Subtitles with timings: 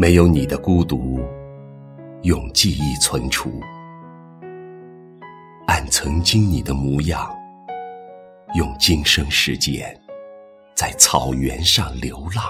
[0.00, 1.20] 没有你的孤独，
[2.22, 3.60] 用记忆存储，
[5.66, 7.30] 按曾经你的模样，
[8.54, 9.94] 用今生时间，
[10.74, 12.46] 在草原上流浪。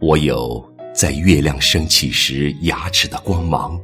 [0.00, 0.64] 我有
[0.94, 3.76] 在月亮升起时牙齿的光芒，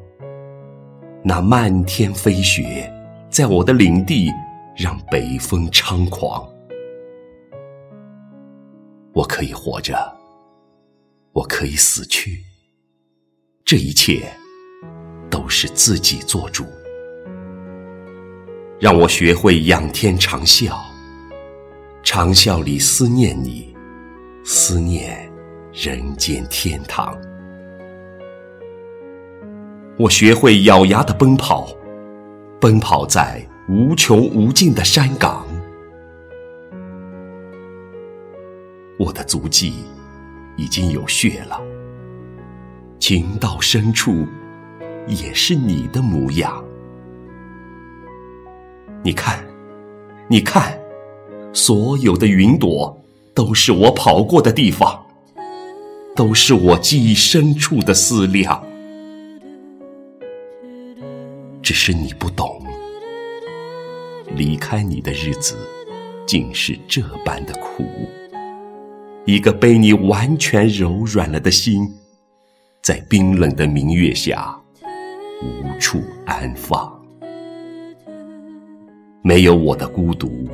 [1.20, 2.88] 那漫天飞雪，
[3.28, 4.30] 在我的领地
[4.76, 6.48] 让北风猖狂。
[9.12, 9.96] 我可以活着，
[11.32, 12.44] 我可以死去，
[13.64, 14.30] 这一切
[15.30, 16.64] 都是自己做主。
[18.78, 20.78] 让我学会仰天长啸，
[22.04, 23.74] 长啸里思念你，
[24.44, 25.28] 思念
[25.72, 27.18] 人间天堂。
[29.98, 31.74] 我学会咬牙的奔跑，
[32.60, 35.47] 奔跑在无穷无尽的山岗。
[39.08, 39.72] 我的足迹
[40.58, 41.58] 已经有血了，
[42.98, 44.26] 情到深处
[45.06, 46.62] 也是你的模样。
[49.02, 49.42] 你看，
[50.28, 50.78] 你看，
[51.54, 53.00] 所有的云朵
[53.32, 55.06] 都是我跑过的地方，
[56.14, 58.62] 都是我记忆深处的思量。
[61.62, 62.62] 只是你不懂，
[64.34, 65.56] 离开你的日子
[66.26, 67.86] 竟是这般的苦。
[69.28, 71.86] 一个被你完全柔软了的心，
[72.82, 74.58] 在冰冷的明月下
[75.42, 76.90] 无处安放。
[79.20, 80.48] 没有我的孤独，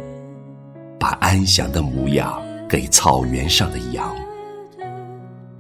[0.99, 4.13] 把安详的模样给草原上的羊。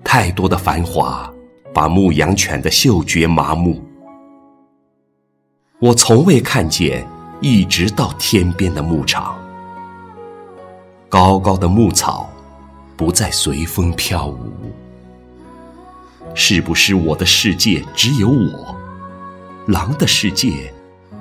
[0.02, 1.32] 太多的繁华，
[1.72, 3.80] 把牧羊犬的嗅觉麻木。
[5.78, 7.06] 我从未看见
[7.40, 9.38] 一直到天边的牧场，
[11.08, 12.28] 高高的牧草。
[12.96, 14.52] 不再随风飘舞，
[16.34, 18.76] 是不是我的世界只有我？
[19.66, 20.72] 狼的世界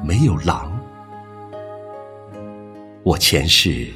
[0.03, 0.72] 没有狼？
[3.02, 3.88] 我前世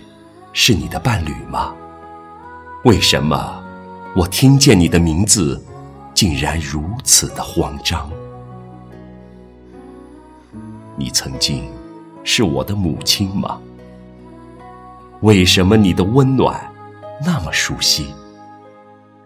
[0.53, 1.75] 是你的伴侣吗？
[2.83, 3.63] 为什么
[4.15, 5.61] 我听见你的名字，
[6.15, 8.09] 竟然如此的慌张？
[10.95, 11.63] 你曾经
[12.23, 13.61] 是我的母亲吗？
[15.21, 16.59] 为什么你的温暖？
[17.25, 18.13] 那么熟悉，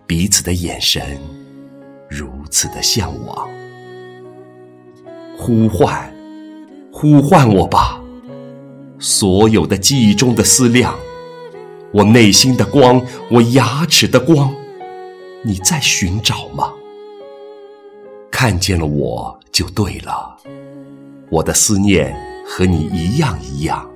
[0.07, 1.19] 彼此的眼神
[2.09, 3.49] 如此的向往，
[5.37, 6.13] 呼唤，
[6.91, 8.01] 呼唤我吧！
[8.97, 10.97] 所有的记忆中的思量，
[11.91, 14.55] 我内心的光，我牙齿的光，
[15.43, 16.71] 你在寻找吗？
[18.31, 20.37] 看见了我就对了，
[21.29, 22.15] 我的思念
[22.47, 23.89] 和你一样一样，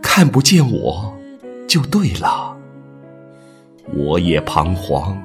[0.00, 1.12] 看不见我。
[1.68, 2.56] 就对了，
[3.94, 5.22] 我也彷徨，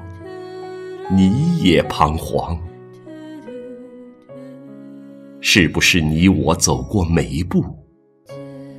[1.10, 2.60] 你也彷徨，
[5.40, 7.64] 是不是你我走过每一步？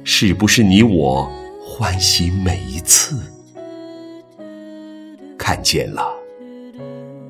[0.04, 1.28] 是不是你我
[1.60, 3.20] 欢喜每一次？
[5.36, 6.08] 看见了，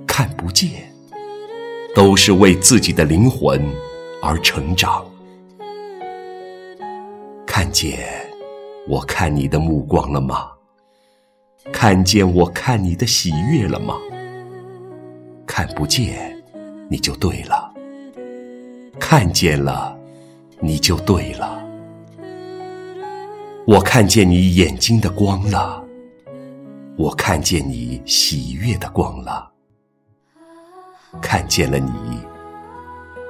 [0.05, 0.91] 看不见，
[1.95, 3.65] 都是为自己的灵魂
[4.21, 5.05] 而成长。
[7.45, 8.24] 看见。
[8.87, 10.51] 我看你的目光了吗？
[11.73, 13.95] 看见我看你的喜悦了吗？
[15.47, 16.39] 看不见，
[16.87, 17.73] 你就对了；
[18.99, 19.97] 看见了，
[20.59, 21.63] 你就对了。
[23.65, 25.83] 我看见你眼睛的光了，
[26.95, 29.51] 我看见你喜悦的光了。
[31.19, 31.91] 看见了你，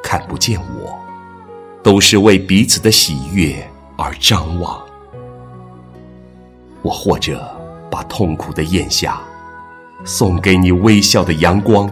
[0.04, 1.00] 看不见我，
[1.82, 3.66] 都是为彼此的喜悦
[3.98, 4.86] 而张望。
[6.86, 7.44] 我或者
[7.90, 9.20] 把痛苦的咽下，
[10.04, 11.92] 送给你微笑的阳光。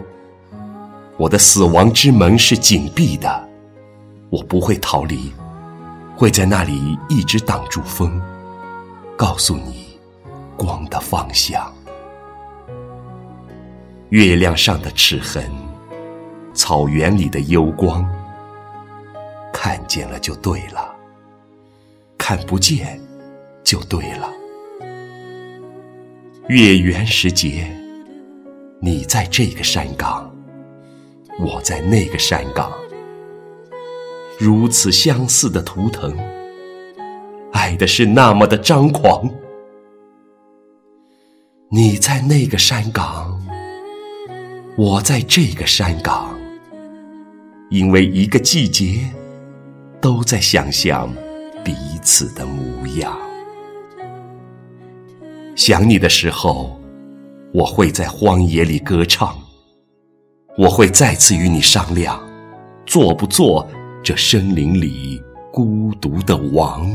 [1.16, 3.48] 我的死亡之门是紧闭的，
[4.30, 5.32] 我不会逃离，
[6.16, 8.22] 会在那里一直挡住风，
[9.16, 9.98] 告诉你
[10.56, 11.72] 光的方向。
[14.10, 15.50] 月亮上的齿痕，
[16.52, 18.08] 草原里的幽光，
[19.52, 20.94] 看见了就对了，
[22.16, 23.00] 看不见
[23.64, 24.28] 就对了。
[26.48, 27.66] 月圆时节，
[28.78, 30.30] 你在这个山岗，
[31.40, 32.70] 我在那个山岗，
[34.38, 36.14] 如此相似的图腾，
[37.50, 39.26] 爱的是那么的张狂。
[41.70, 43.40] 你在那个山岗，
[44.76, 46.38] 我在这个山岗，
[47.70, 49.10] 因为一个季节，
[49.98, 51.10] 都在想象
[51.64, 53.18] 彼此的模样。
[55.66, 56.78] 想你的时候，
[57.54, 59.34] 我会在荒野里歌唱。
[60.58, 62.22] 我会再次与你商量，
[62.84, 63.66] 做不做
[64.02, 65.18] 这森林里
[65.50, 66.94] 孤独的王。